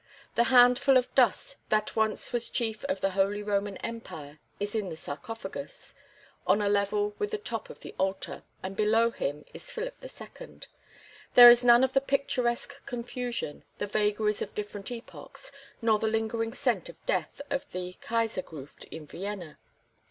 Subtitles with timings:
[0.33, 4.89] The handful of dust that once was chief of the Holy Roman Empire is in
[4.89, 5.93] the sarcophagus
[6.47, 10.61] on a level with the top of the altar, and below him is Philip II.
[11.35, 15.51] There is none of the picturesque confusion, the vagaries of different epochs,
[15.83, 19.59] nor the lingering scent of death of the Kaisergruft in Vienna.